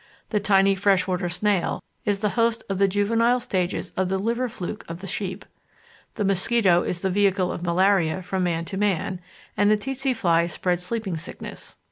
The 0.31 0.39
tiny 0.39 0.73
freshwater 0.73 1.29
snail 1.29 1.79
is 2.05 2.21
the 2.21 2.29
host 2.29 2.63
of 2.71 2.79
the 2.79 2.87
juvenile 2.87 3.39
stages 3.39 3.91
of 3.95 4.09
the 4.09 4.17
liver 4.17 4.49
fluke 4.49 4.83
of 4.89 4.99
the 4.99 5.05
sheep. 5.05 5.45
The 6.15 6.25
mosquito 6.25 6.81
is 6.81 7.03
the 7.03 7.11
vehicle 7.11 7.51
of 7.51 7.61
malaria 7.61 8.23
from 8.23 8.41
man 8.45 8.65
to 8.65 8.77
man, 8.77 9.21
and 9.55 9.69
the 9.69 9.77
tse 9.77 9.93
tse 9.97 10.13
fly 10.15 10.47
spreads 10.47 10.83
sleeping 10.83 11.17
sickness. 11.17 11.77